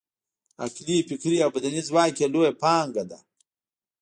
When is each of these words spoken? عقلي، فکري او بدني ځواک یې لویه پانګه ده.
عقلي، 0.63 0.97
فکري 1.09 1.37
او 1.45 1.49
بدني 1.55 1.81
ځواک 1.87 2.15
یې 2.21 2.27
لویه 2.33 2.53
پانګه 2.63 3.03
ده. 3.11 3.19